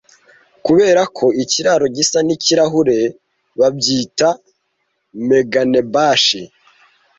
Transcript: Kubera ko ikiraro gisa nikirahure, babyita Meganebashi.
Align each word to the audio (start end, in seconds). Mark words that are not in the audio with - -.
Kubera 0.65 1.01
ko 1.17 1.25
ikiraro 1.43 1.85
gisa 1.95 2.19
nikirahure, 2.25 2.99
babyita 3.59 4.29
Meganebashi. 5.29 6.41